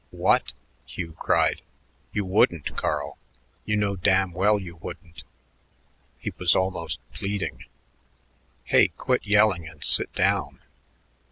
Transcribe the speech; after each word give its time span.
"What!" 0.09 0.53
Hugh 0.87 1.11
cried. 1.19 1.61
"You 2.11 2.25
wouldn't, 2.25 2.75
Carl! 2.75 3.19
You 3.65 3.75
know 3.75 3.95
damn 3.95 4.33
well 4.33 4.57
you 4.57 4.77
wouldn't." 4.77 5.23
He 6.17 6.33
was 6.39 6.55
almost 6.55 6.99
pleading. 7.13 7.65
"Hey, 8.63 8.87
quit 8.97 9.23
yelling 9.27 9.67
and 9.67 9.83
sit 9.83 10.11
down." 10.13 10.61